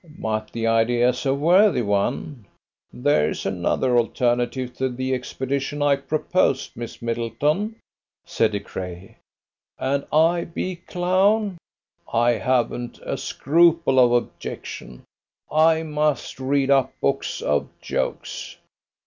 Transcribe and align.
"But 0.17 0.51
the 0.51 0.65
idea's 0.65 1.27
a 1.27 1.33
worthy 1.35 1.83
one! 1.83 2.47
There's 2.91 3.45
another 3.45 3.95
alternative 3.95 4.75
to 4.77 4.89
the 4.89 5.13
expedition 5.13 5.83
I 5.83 5.97
proposed, 5.97 6.75
Miss 6.75 7.03
Middleton," 7.03 7.75
said 8.25 8.53
De 8.53 8.59
Craye. 8.59 9.17
"And 9.77 10.07
I 10.11 10.45
be 10.45 10.77
clown? 10.77 11.59
I 12.11 12.31
haven't 12.31 12.97
a 13.03 13.15
scruple 13.15 13.99
of 13.99 14.11
objection. 14.11 15.03
I 15.51 15.83
must 15.83 16.39
read 16.39 16.71
up 16.71 16.99
books 16.99 17.39
of 17.39 17.67
jokes." 17.79 18.57